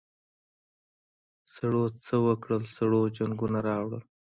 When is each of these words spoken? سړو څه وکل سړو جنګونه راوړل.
سړو 1.53 1.83
څه 2.05 2.15
وکل 2.27 2.61
سړو 2.77 3.01
جنګونه 3.17 3.59
راوړل. 3.67 4.01